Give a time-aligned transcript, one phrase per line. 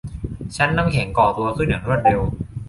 [0.55, 2.21] ชั้นน้ำแข็งก่อตัวขึ้นอย่างรวดเร็ว